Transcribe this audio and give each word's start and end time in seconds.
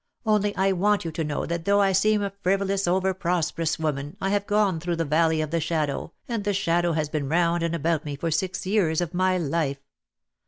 Only 0.25 0.55
I 0.55 0.71
want 0.71 1.05
you 1.05 1.11
to 1.11 1.23
know 1.23 1.45
that 1.45 1.65
though 1.65 1.79
I 1.79 1.91
seem 1.91 2.23
a 2.23 2.33
frivolous 2.41 2.87
over 2.87 3.13
prosperous 3.13 3.77
woman 3.77 4.17
I 4.19 4.31
have 4.31 4.47
gone 4.47 4.79
through 4.79 4.95
the 4.95 5.05
valley 5.05 5.41
of 5.41 5.51
the 5.51 5.59
shadow, 5.59 6.11
and 6.27 6.43
the 6.43 6.53
shadow 6.55 6.93
has 6.93 7.07
been 7.07 7.29
round 7.29 7.61
and 7.61 7.75
about 7.75 8.03
me 8.03 8.15
for 8.15 8.31
six 8.31 8.65
years 8.65 8.99
of 8.99 9.13
my 9.13 9.37
life." 9.37 9.77